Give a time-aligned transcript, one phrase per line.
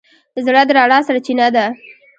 [0.45, 1.65] زړه د رڼا سرچینه ده.